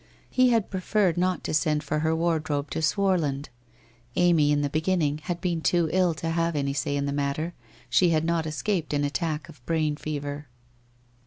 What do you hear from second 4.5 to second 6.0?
in the beginning, had been too